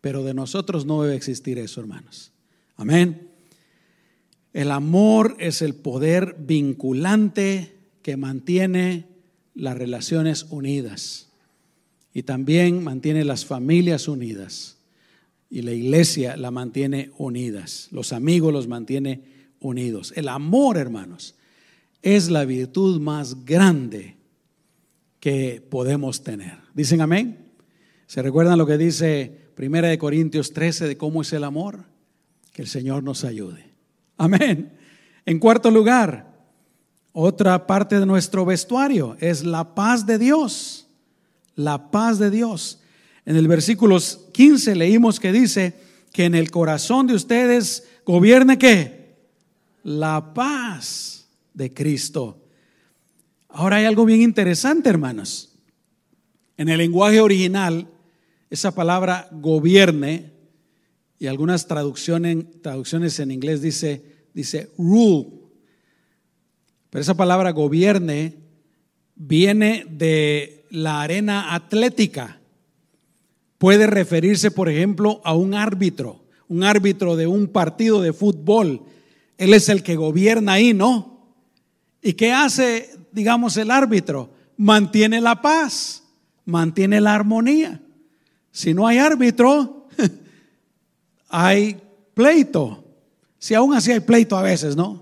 [0.00, 2.30] Pero de nosotros no debe existir eso, hermanos.
[2.76, 3.28] Amén.
[4.52, 9.11] El amor es el poder vinculante que mantiene
[9.54, 11.28] las relaciones unidas
[12.14, 14.78] y también mantiene las familias unidas
[15.50, 19.22] y la iglesia la mantiene unidas, los amigos los mantiene
[19.60, 20.12] unidos.
[20.16, 21.34] El amor, hermanos,
[22.02, 24.16] es la virtud más grande
[25.20, 26.58] que podemos tener.
[26.74, 27.52] ¿Dicen amén?
[28.06, 31.84] ¿Se recuerdan lo que dice Primera de Corintios 13 de cómo es el amor?
[32.52, 33.70] Que el Señor nos ayude.
[34.16, 34.72] Amén.
[35.24, 36.31] En cuarto lugar,
[37.12, 40.86] otra parte de nuestro vestuario es la paz de Dios.
[41.54, 42.80] La paz de Dios.
[43.24, 43.98] En el versículo
[44.32, 45.74] 15 leímos que dice
[46.12, 49.02] que en el corazón de ustedes gobierne qué?
[49.84, 52.38] la paz de Cristo.
[53.48, 55.52] Ahora hay algo bien interesante, hermanos.
[56.56, 57.88] En el lenguaje original,
[58.50, 60.32] esa palabra gobierne,
[61.18, 64.02] y algunas traducciones, traducciones en inglés dice,
[64.34, 65.41] dice rule.
[66.92, 68.36] Pero esa palabra gobierne
[69.16, 72.38] viene de la arena atlética.
[73.58, 78.82] Puede referirse, por ejemplo, a un árbitro, un árbitro de un partido de fútbol
[79.42, 81.34] él es el que gobierna ahí, ¿no?
[82.00, 84.30] ¿Y qué hace, digamos, el árbitro?
[84.56, 86.04] Mantiene la paz,
[86.44, 87.80] mantiene la armonía.
[88.52, 89.88] Si no hay árbitro,
[91.28, 91.76] hay
[92.14, 92.84] pleito.
[93.36, 95.01] Si aún así hay pleito a veces, ¿no?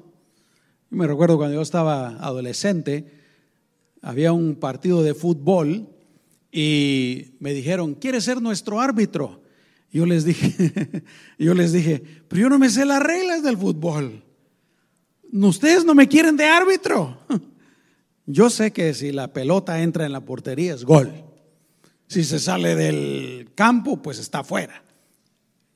[0.90, 3.06] Yo me recuerdo cuando yo estaba adolescente,
[4.02, 5.88] había un partido de fútbol
[6.50, 9.40] y me dijeron, ¿quieres ser nuestro árbitro?
[9.92, 11.04] Yo les dije,
[11.38, 14.24] yo les dije, pero yo no me sé las reglas del fútbol.
[15.32, 17.20] Ustedes no me quieren de árbitro.
[18.26, 21.24] Yo sé que si la pelota entra en la portería es gol.
[22.06, 24.84] Si se sale del campo, pues está fuera.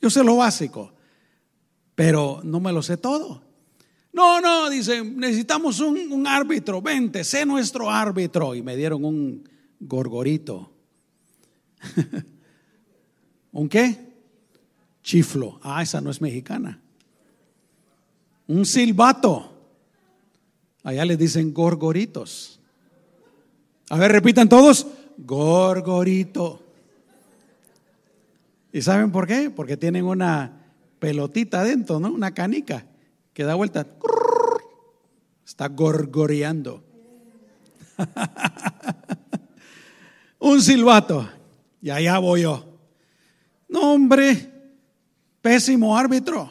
[0.01, 0.93] Yo sé lo básico,
[1.97, 3.43] pero no me lo sé todo.
[4.15, 8.55] No, no, dice, necesitamos un, un árbitro, vente, sé nuestro árbitro.
[8.55, 9.47] Y me dieron un
[9.79, 10.73] gorgorito.
[13.53, 14.15] ¿Un qué?
[15.03, 15.61] Chiflo.
[15.63, 16.81] Ah, esa no es mexicana
[18.47, 19.51] un silbato.
[20.83, 22.61] Allá les dicen gorgoritos.
[23.89, 24.87] A ver, repitan todos,
[25.19, 26.61] gorgorito.
[28.73, 29.51] ¿Y saben por qué?
[29.51, 30.61] Porque tienen una
[30.99, 32.13] pelotita adentro, ¿no?
[32.13, 32.87] Una canica
[33.35, 33.87] que da vuelta.
[35.45, 36.83] Está gorgoreando.
[40.39, 41.29] un silbato.
[41.83, 42.65] Y allá voy yo.
[43.69, 44.51] No, hombre,
[45.43, 46.51] pésimo árbitro.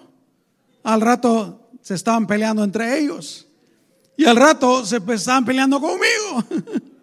[0.84, 3.48] Al rato se estaban peleando entre ellos.
[4.16, 6.84] Y al rato se estaban peleando conmigo.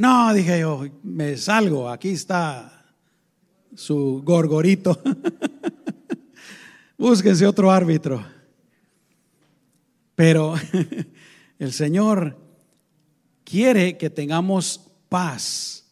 [0.00, 2.86] No, dije yo, me salgo, aquí está
[3.74, 4.98] su gorgorito.
[6.96, 8.24] Búsquense otro árbitro.
[10.20, 10.54] Pero
[11.58, 12.36] el Señor
[13.42, 15.86] quiere que tengamos paz.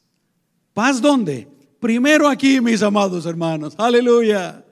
[0.74, 1.48] ¿Paz dónde?
[1.80, 3.74] Primero aquí, mis amados hermanos.
[3.78, 4.66] Aleluya.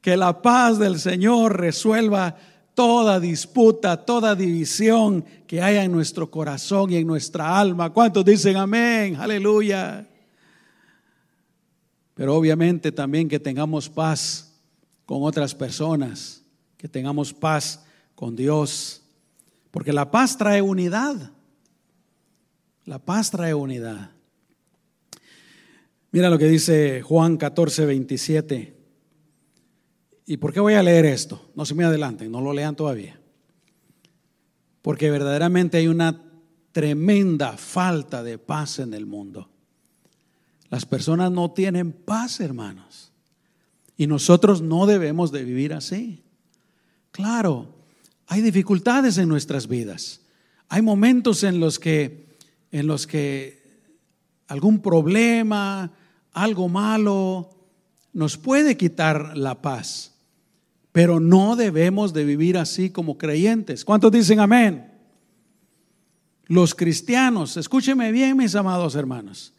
[0.00, 2.36] Que la paz del Señor resuelva
[2.72, 7.90] toda disputa, toda división que haya en nuestro corazón y en nuestra alma.
[7.90, 9.16] ¿Cuántos dicen amén?
[9.16, 10.08] Aleluya.
[12.14, 14.54] Pero obviamente también que tengamos paz
[15.04, 16.44] con otras personas,
[16.76, 17.86] que tengamos paz
[18.22, 19.02] con Dios,
[19.72, 21.32] porque la paz trae unidad.
[22.84, 24.12] La paz trae unidad.
[26.12, 28.76] Mira lo que dice Juan 14, 27.
[30.24, 31.50] ¿Y por qué voy a leer esto?
[31.56, 33.20] No se me adelanten, no lo lean todavía.
[34.82, 36.22] Porque verdaderamente hay una
[36.70, 39.50] tremenda falta de paz en el mundo.
[40.70, 43.10] Las personas no tienen paz, hermanos.
[43.96, 46.22] Y nosotros no debemos de vivir así.
[47.10, 47.81] Claro,
[48.26, 50.20] hay dificultades en nuestras vidas.
[50.68, 52.22] Hay momentos en los que
[52.72, 53.62] en los que
[54.48, 55.92] algún problema,
[56.32, 57.50] algo malo
[58.12, 60.14] nos puede quitar la paz.
[60.90, 63.84] Pero no debemos de vivir así como creyentes.
[63.84, 64.90] ¿Cuántos dicen amén?
[66.46, 69.54] Los cristianos, escúcheme bien mis amados hermanos,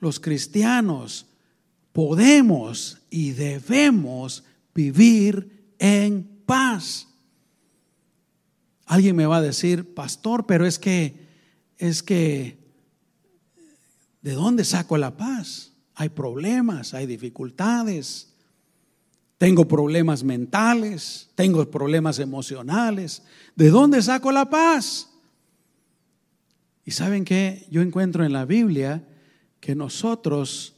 [0.00, 1.26] los cristianos
[1.92, 7.08] podemos y debemos vivir en paz.
[8.86, 11.26] Alguien me va a decir, pastor, pero es que,
[11.76, 12.56] es que,
[14.22, 15.72] ¿de dónde saco la paz?
[15.96, 18.32] Hay problemas, hay dificultades.
[19.38, 23.22] Tengo problemas mentales, tengo problemas emocionales.
[23.56, 25.10] ¿De dónde saco la paz?
[26.84, 29.04] Y saben que yo encuentro en la Biblia
[29.58, 30.76] que nosotros,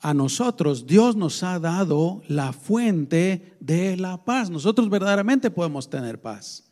[0.00, 4.50] a nosotros, Dios nos ha dado la fuente de la paz.
[4.50, 6.67] Nosotros verdaderamente podemos tener paz.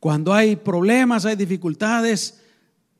[0.00, 2.40] Cuando hay problemas, hay dificultades,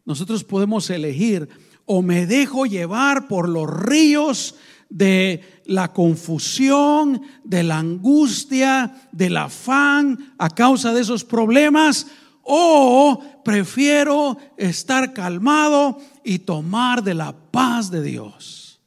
[0.05, 1.49] nosotros podemos elegir
[1.85, 4.57] o me dejo llevar por los ríos
[4.89, 12.07] de la confusión, de la angustia, del afán a causa de esos problemas,
[12.43, 18.81] o prefiero estar calmado y tomar de la paz de Dios.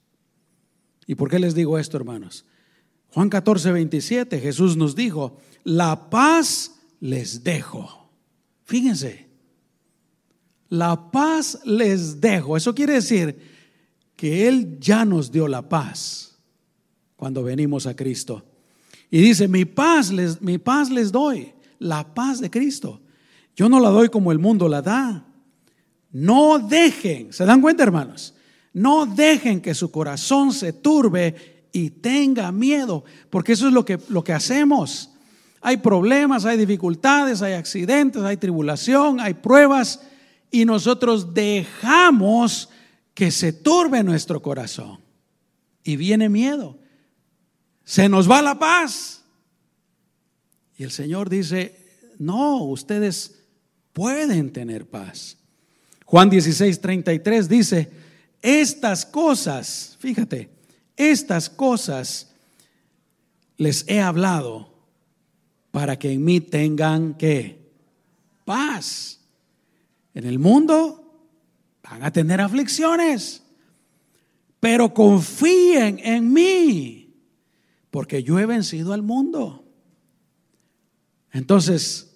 [1.05, 2.45] ¿Y por qué les digo esto, hermanos?
[3.13, 8.00] Juan 14, 27, Jesús nos dijo, la paz les dejo.
[8.71, 9.27] Fíjense,
[10.69, 12.55] la paz les dejo.
[12.55, 13.37] Eso quiere decir
[14.15, 16.37] que Él ya nos dio la paz
[17.17, 18.45] cuando venimos a Cristo.
[19.09, 23.01] Y dice, mi paz les, mi paz les doy, la paz de Cristo.
[23.57, 25.25] Yo no la doy como el mundo la da.
[26.09, 28.35] No dejen, ¿se dan cuenta hermanos?
[28.71, 33.99] No dejen que su corazón se turbe y tenga miedo, porque eso es lo que,
[34.07, 35.09] lo que hacemos.
[35.61, 40.01] Hay problemas, hay dificultades, hay accidentes, hay tribulación, hay pruebas,
[40.49, 42.69] y nosotros dejamos
[43.13, 44.99] que se turbe nuestro corazón
[45.83, 46.77] y viene miedo.
[47.83, 49.23] Se nos va la paz.
[50.77, 51.77] Y el Señor dice,
[52.17, 53.39] no, ustedes
[53.93, 55.37] pueden tener paz.
[56.05, 57.91] Juan 16, 33 dice,
[58.41, 60.49] estas cosas, fíjate,
[60.95, 62.33] estas cosas
[63.57, 64.70] les he hablado
[65.71, 67.71] para que en mí tengan que
[68.45, 69.19] paz.
[70.13, 71.01] En el mundo
[71.83, 73.43] van a tener aflicciones,
[74.59, 77.15] pero confíen en mí,
[77.89, 79.65] porque yo he vencido al mundo.
[81.31, 82.11] Entonces,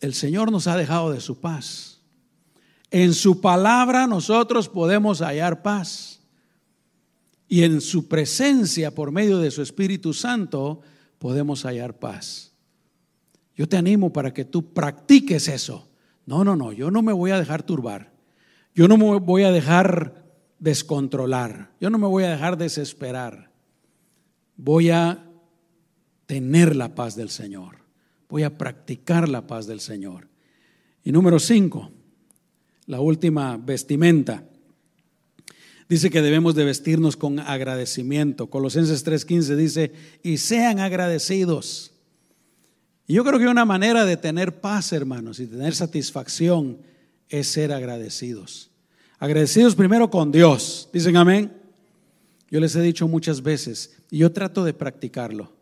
[0.00, 2.00] el Señor nos ha dejado de su paz.
[2.90, 6.20] En su palabra nosotros podemos hallar paz.
[7.48, 10.80] Y en su presencia, por medio de su Espíritu Santo,
[11.18, 12.53] podemos hallar paz.
[13.56, 15.88] Yo te animo para que tú practiques eso.
[16.26, 18.14] No, no, no, yo no me voy a dejar turbar.
[18.74, 20.24] Yo no me voy a dejar
[20.58, 23.50] descontrolar, yo no me voy a dejar desesperar.
[24.56, 25.30] Voy a
[26.26, 27.78] tener la paz del Señor,
[28.28, 30.28] voy a practicar la paz del Señor.
[31.04, 31.92] Y número cinco,
[32.86, 34.44] la última vestimenta.
[35.88, 38.48] Dice que debemos de vestirnos con agradecimiento.
[38.48, 41.92] Colosenses 3:15 dice, y sean agradecidos.
[43.06, 46.78] Y yo creo que una manera de tener paz, hermanos, y tener satisfacción
[47.28, 48.70] es ser agradecidos.
[49.18, 50.88] Agradecidos primero con Dios.
[50.92, 51.52] Dicen amén.
[52.50, 55.52] Yo les he dicho muchas veces y yo trato de practicarlo.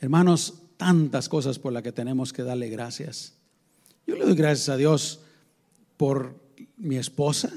[0.00, 3.34] Hermanos, tantas cosas por las que tenemos que darle gracias.
[4.06, 5.20] Yo le doy gracias a Dios
[5.96, 6.34] por
[6.76, 7.52] mi esposa.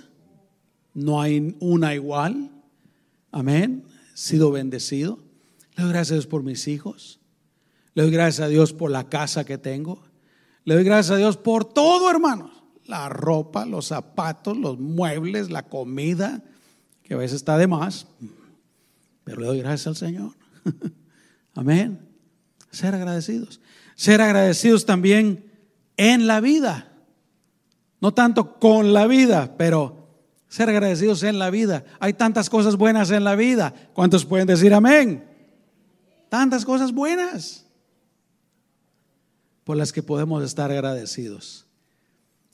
[0.93, 2.51] No hay una igual.
[3.31, 3.83] Amén.
[4.13, 5.19] Sido bendecido.
[5.75, 7.18] Le doy gracias a Dios por mis hijos.
[7.99, 10.01] Le doy gracias a Dios por la casa que tengo.
[10.63, 12.49] Le doy gracias a Dios por todo, hermanos
[12.87, 16.41] la ropa, los zapatos, los muebles, la comida,
[17.03, 18.07] que a veces está de más,
[19.25, 20.31] pero le doy gracias al Señor.
[21.55, 22.07] Amén.
[22.71, 23.59] Ser agradecidos.
[23.95, 25.51] Ser agradecidos también
[25.97, 26.93] en la vida.
[27.99, 30.07] No tanto con la vida, pero
[30.47, 31.83] ser agradecidos en la vida.
[31.99, 33.73] Hay tantas cosas buenas en la vida.
[33.93, 35.27] ¿Cuántos pueden decir amén?
[36.29, 37.65] Tantas cosas buenas
[39.69, 41.67] por las que podemos estar agradecidos.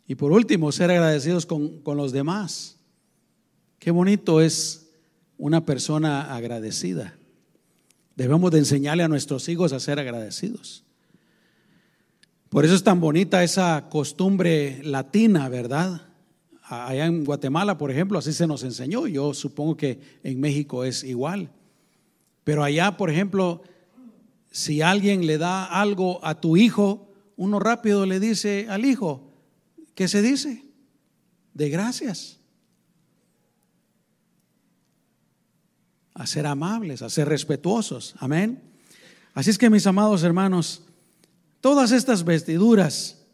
[0.05, 2.75] Y por último, ser agradecidos con, con los demás.
[3.79, 4.89] Qué bonito es
[5.37, 7.15] una persona agradecida.
[8.17, 10.83] Debemos de enseñarle a nuestros hijos a ser agradecidos.
[12.49, 16.01] Por eso es tan bonita esa costumbre latina, ¿verdad?
[16.63, 19.07] Allá en Guatemala, por ejemplo, así se nos enseñó.
[19.07, 21.49] Yo supongo que en México es igual.
[22.43, 23.63] Pero allá, por ejemplo,
[24.51, 27.04] si alguien le da algo a tu hijo,
[27.37, 29.31] uno rápido le dice al hijo,
[29.93, 30.63] ¿qué se dice?
[31.53, 32.39] De gracias.
[36.13, 38.15] A ser amables, a ser respetuosos.
[38.19, 38.61] Amén.
[39.33, 40.85] Así es que mis amados hermanos,
[41.65, 43.25] Todas estas vestiduras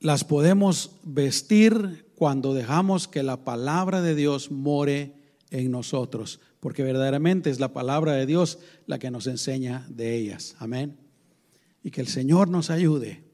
[0.00, 5.14] las podemos vestir cuando dejamos que la palabra de Dios more
[5.50, 10.56] en nosotros, porque verdaderamente es la palabra de Dios la que nos enseña de ellas.
[10.58, 10.98] Amén.
[11.82, 13.24] Y que el Señor nos ayude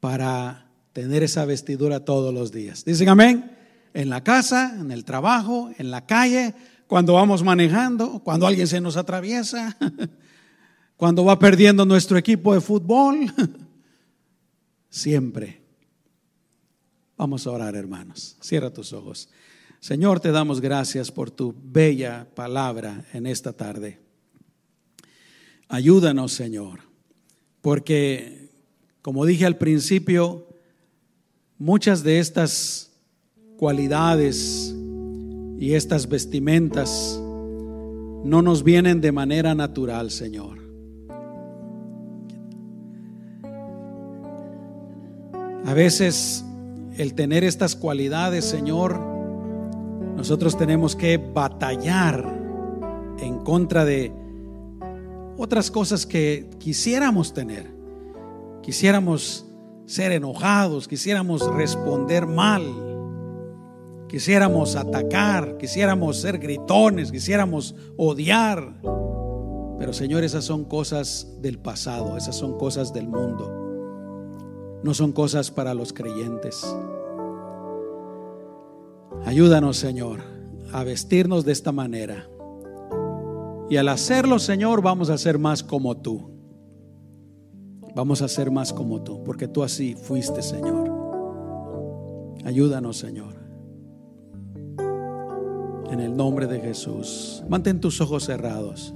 [0.00, 2.84] para tener esa vestidura todos los días.
[2.84, 3.52] Dicen amén.
[3.92, 6.54] En la casa, en el trabajo, en la calle,
[6.86, 9.76] cuando vamos manejando, cuando alguien se nos atraviesa.
[10.96, 13.30] Cuando va perdiendo nuestro equipo de fútbol,
[14.88, 15.60] siempre.
[17.18, 18.38] Vamos a orar, hermanos.
[18.40, 19.28] Cierra tus ojos.
[19.80, 24.00] Señor, te damos gracias por tu bella palabra en esta tarde.
[25.68, 26.80] Ayúdanos, Señor,
[27.66, 28.48] porque,
[29.02, 30.46] como dije al principio,
[31.58, 32.92] muchas de estas
[33.56, 34.72] cualidades
[35.58, 40.60] y estas vestimentas no nos vienen de manera natural, Señor.
[45.64, 46.44] A veces
[46.96, 48.96] el tener estas cualidades, Señor,
[50.16, 52.32] nosotros tenemos que batallar
[53.18, 54.12] en contra de
[55.36, 57.70] otras cosas que quisiéramos tener.
[58.62, 59.46] Quisiéramos
[59.86, 62.62] ser enojados, quisiéramos responder mal,
[64.08, 68.80] quisiéramos atacar, quisiéramos ser gritones, quisiéramos odiar.
[69.78, 73.66] Pero Señor, esas son cosas del pasado, esas son cosas del mundo
[74.86, 76.64] no son cosas para los creyentes.
[79.24, 80.20] Ayúdanos, Señor,
[80.72, 82.28] a vestirnos de esta manera.
[83.68, 86.30] Y al hacerlo, Señor, vamos a ser más como tú.
[87.94, 90.90] Vamos a ser más como tú, porque tú así fuiste, Señor.
[92.44, 93.34] Ayúdanos, Señor.
[95.90, 97.42] En el nombre de Jesús.
[97.48, 98.94] Mantén tus ojos cerrados.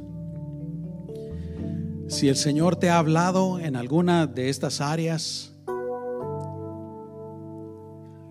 [2.09, 5.53] Si el Señor te ha hablado en alguna de estas áreas,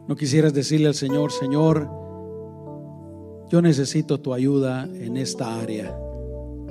[0.07, 1.89] no quisieras decirle al Señor, Señor,
[3.49, 5.97] yo necesito tu ayuda en esta área.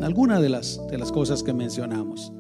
[0.00, 2.32] Alguna de las, de las cosas que mencionamos.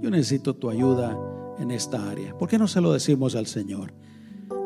[0.00, 1.18] Yo necesito tu ayuda
[1.58, 2.36] en esta área.
[2.36, 3.92] ¿Por qué no se lo decimos al Señor?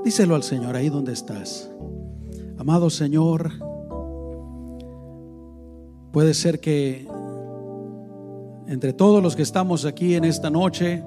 [0.04, 1.70] Díselo al Señor ahí donde estás.
[2.58, 3.52] Amado Señor,
[6.12, 7.06] puede ser que
[8.66, 11.04] entre todos los que estamos aquí en esta noche,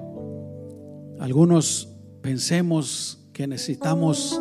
[1.18, 1.88] algunos
[2.22, 4.40] pensemos que necesitamos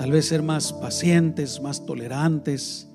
[0.00, 2.88] Tal vez ser más pacientes, más tolerantes.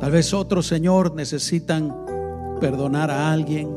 [0.00, 1.94] Tal vez otros, Señor, necesitan
[2.60, 3.70] perdonar a alguien.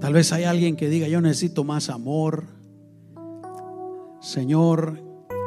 [0.00, 2.44] Tal vez hay alguien que diga, yo necesito más amor.
[4.20, 5.00] Señor,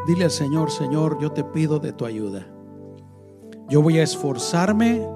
[0.08, 2.46] dile al Señor, Señor, yo te pido de tu ayuda.
[3.70, 5.08] Yo voy a esforzarme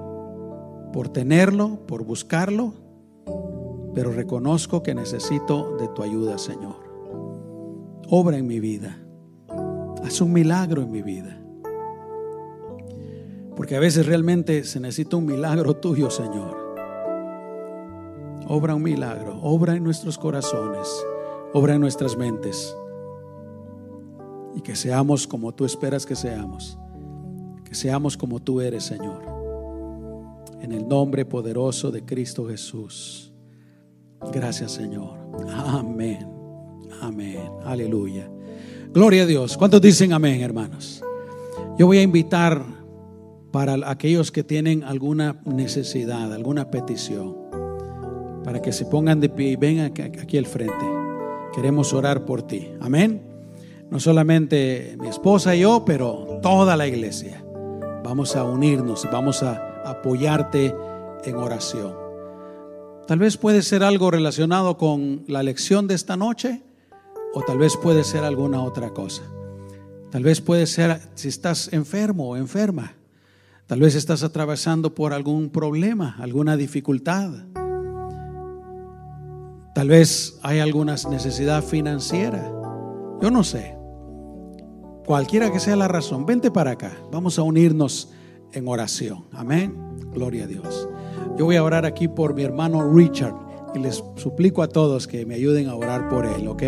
[0.92, 2.72] por tenerlo, por buscarlo,
[3.94, 6.76] pero reconozco que necesito de tu ayuda, Señor.
[8.08, 8.96] Obra en mi vida.
[10.04, 11.43] Haz un milagro en mi vida.
[13.56, 16.64] Porque a veces realmente se necesita un milagro tuyo, Señor.
[18.46, 20.88] Obra un milagro, obra en nuestros corazones,
[21.52, 22.76] obra en nuestras mentes.
[24.54, 26.78] Y que seamos como tú esperas que seamos.
[27.64, 29.22] Que seamos como tú eres, Señor.
[30.60, 33.32] En el nombre poderoso de Cristo Jesús.
[34.32, 35.18] Gracias, Señor.
[35.48, 36.28] Amén.
[37.00, 37.50] Amén.
[37.64, 38.28] Aleluya.
[38.92, 39.56] Gloria a Dios.
[39.56, 41.02] ¿Cuántos dicen amén, hermanos?
[41.78, 42.64] Yo voy a invitar
[43.54, 47.36] para aquellos que tienen alguna necesidad, alguna petición,
[48.42, 50.84] para que se pongan de pie y vengan aquí al frente.
[51.54, 52.72] Queremos orar por ti.
[52.80, 53.22] Amén.
[53.92, 57.44] No solamente mi esposa y yo, pero toda la iglesia.
[58.02, 60.74] Vamos a unirnos, vamos a apoyarte
[61.24, 61.94] en oración.
[63.06, 66.64] Tal vez puede ser algo relacionado con la lección de esta noche
[67.32, 69.22] o tal vez puede ser alguna otra cosa.
[70.10, 72.96] Tal vez puede ser si estás enfermo o enferma.
[73.66, 77.30] Tal vez estás atravesando por algún problema, alguna dificultad.
[79.74, 82.52] Tal vez hay alguna necesidad financiera.
[83.22, 83.74] Yo no sé.
[85.06, 86.92] Cualquiera que sea la razón, vente para acá.
[87.10, 88.12] Vamos a unirnos
[88.52, 89.24] en oración.
[89.32, 89.74] Amén.
[90.12, 90.86] Gloria a Dios.
[91.38, 93.34] Yo voy a orar aquí por mi hermano Richard
[93.74, 96.62] y les suplico a todos que me ayuden a orar por él, ¿ok?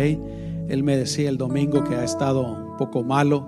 [0.67, 3.47] Él me decía el domingo que ha estado un poco malo,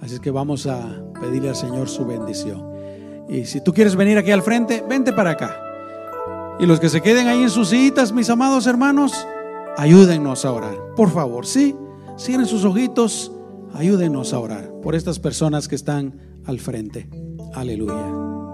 [0.00, 2.71] así que vamos a pedirle al Señor su bendición.
[3.28, 5.60] Y si tú quieres venir aquí al frente, vente para acá.
[6.58, 9.26] Y los que se queden ahí en sus citas, mis amados hermanos,
[9.76, 10.76] ayúdennos a orar.
[10.96, 11.74] Por favor, sí,
[12.18, 13.32] cierren sus ojitos,
[13.74, 17.08] ayúdennos a orar por estas personas que están al frente.
[17.54, 18.51] Aleluya.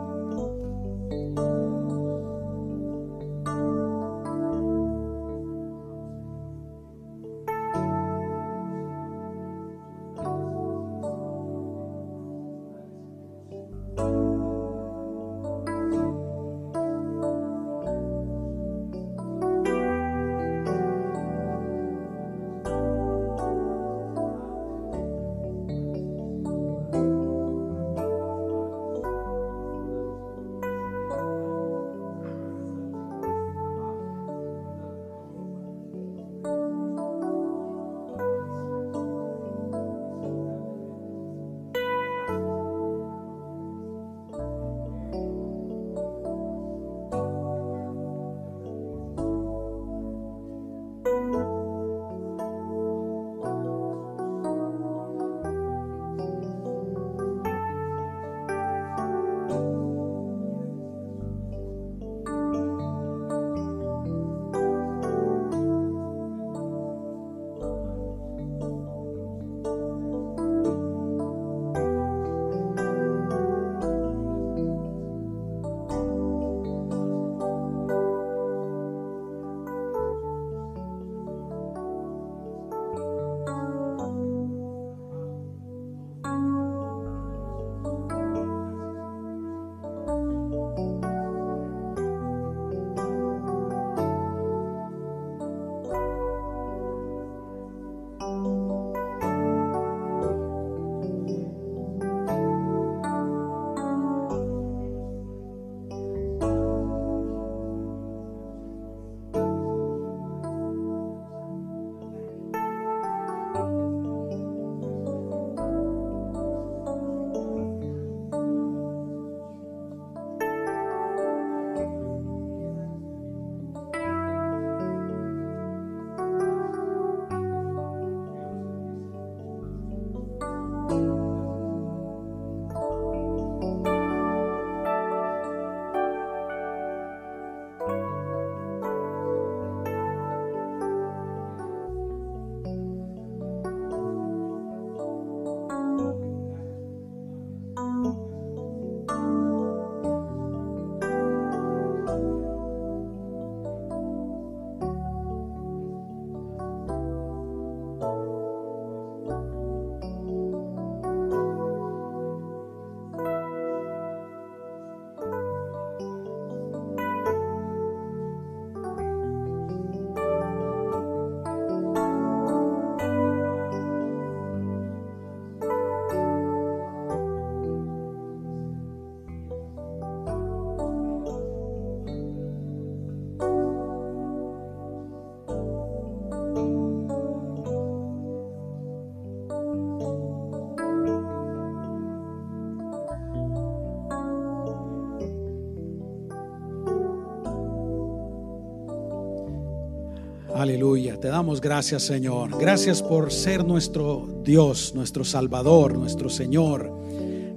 [200.68, 201.18] Aleluya.
[201.18, 202.58] Te damos gracias, Señor.
[202.60, 206.92] Gracias por ser nuestro Dios, nuestro Salvador, nuestro Señor.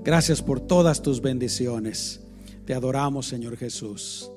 [0.02, 2.22] Gracias por todas tus bendiciones.
[2.64, 4.31] Te adoramos, Señor Jesús.